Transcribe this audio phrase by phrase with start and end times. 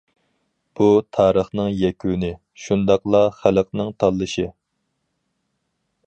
[0.77, 0.85] بۇ
[1.17, 2.31] تارىخنىڭ يەكۈنى،
[2.63, 4.47] شۇنداقلا خەلقنىڭ تاللىشى.